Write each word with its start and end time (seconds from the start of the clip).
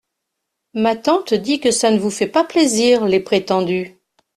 Ma 0.73 0.95
tante 0.95 1.35
dit 1.35 1.59
que 1.59 1.69
ça 1.69 1.91
ne 1.91 1.99
vous 1.99 2.09
fait 2.09 2.25
pas 2.25 2.43
plaisir, 2.43 3.05
les 3.05 3.19
prétendus. 3.19 3.99